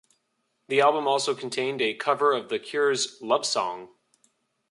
The 0.67 0.81
album 0.81 1.07
also 1.07 1.35
contained 1.35 1.79
a 1.79 1.93
cover 1.93 2.33
of 2.33 2.49
The 2.49 2.57
Cure's 2.57 3.19
"Lovesong". 3.21 3.89